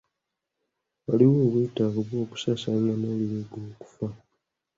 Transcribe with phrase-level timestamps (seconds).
[1.05, 4.07] Waliwo obwetaavu bw'okusaasaanya amawulire g'okufa?